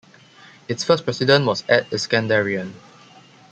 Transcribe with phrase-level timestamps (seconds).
[0.67, 2.73] Its first president was Ed Iskenderian.